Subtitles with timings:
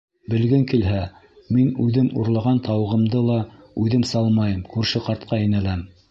[0.33, 1.01] Белгең килһә,
[1.57, 3.37] мин үҙем урлаған тауығымды ла
[3.83, 5.85] үҙем салмайым, күрше ҡартҡа инәләм.